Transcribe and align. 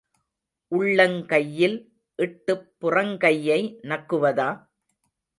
உள்ளங்கையில் 0.71 1.75
இட்டுப் 2.19 2.65
புறங்கையை 2.81 3.59
நக்குவதா? 3.83 4.49